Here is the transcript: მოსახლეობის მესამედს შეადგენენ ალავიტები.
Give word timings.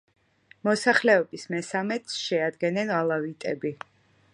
მოსახლეობის 0.67 1.45
მესამედს 1.57 2.19
შეადგენენ 2.25 2.95
ალავიტები. 3.05 3.79